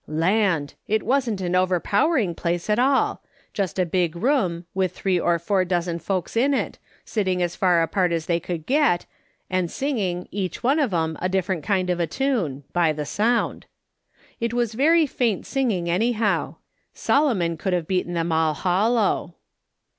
Land! 0.07 0.73
it 0.87 1.03
wasn't 1.03 1.41
an 1.41 1.53
overpowering 1.55 2.33
place 2.33 2.71
at 2.71 2.79
all; 2.79 3.21
just 3.53 3.77
a 3.77 3.85
big 3.85 4.15
room, 4.15 4.65
with 4.73 4.93
three 4.93 5.19
or 5.19 5.37
four 5.37 5.63
dozen 5.63 5.99
folks 5.99 6.35
in 6.35 6.55
it, 6.55 6.79
sitting 7.05 7.39
as 7.43 7.55
far 7.55 7.83
apart 7.83 8.11
as 8.11 8.25
they 8.25 8.39
could 8.39 8.65
get, 8.65 9.05
and 9.47 9.69
sing 9.69 9.99
ing, 9.99 10.27
each 10.31 10.63
one 10.63 10.79
of 10.79 10.91
'em, 10.91 11.17
a 11.21 11.29
different 11.29 11.63
kind 11.63 11.91
of 11.91 11.99
a 11.99 12.07
tune— 12.07 12.63
by 12.73 12.91
the 12.91 13.05
sound. 13.05 13.67
It 14.39 14.55
was 14.55 14.73
very 14.73 15.05
faint 15.05 15.45
singing 15.45 15.87
anyhow; 15.87 16.55
Solo 16.95 17.35
mon 17.35 17.55
could 17.55 17.73
have 17.73 17.85
beaten 17.87 18.13
them 18.13 18.31
all 18.31 18.55
hollow. 18.55 19.35